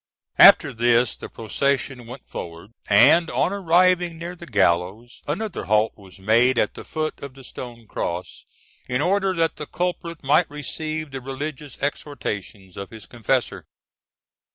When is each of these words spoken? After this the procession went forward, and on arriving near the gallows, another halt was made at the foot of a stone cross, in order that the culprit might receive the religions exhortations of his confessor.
After 0.39 0.73
this 0.73 1.15
the 1.15 1.29
procession 1.29 2.07
went 2.07 2.27
forward, 2.27 2.71
and 2.89 3.29
on 3.29 3.53
arriving 3.53 4.17
near 4.17 4.35
the 4.35 4.47
gallows, 4.47 5.21
another 5.27 5.65
halt 5.65 5.93
was 5.95 6.17
made 6.17 6.57
at 6.57 6.73
the 6.73 6.83
foot 6.83 7.21
of 7.21 7.37
a 7.37 7.43
stone 7.43 7.85
cross, 7.85 8.45
in 8.89 8.99
order 8.99 9.31
that 9.35 9.57
the 9.57 9.67
culprit 9.67 10.23
might 10.23 10.49
receive 10.49 11.11
the 11.11 11.21
religions 11.21 11.77
exhortations 11.83 12.77
of 12.77 12.89
his 12.89 13.05
confessor. 13.05 13.67